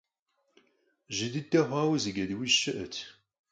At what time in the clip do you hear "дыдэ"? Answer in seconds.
1.33-1.59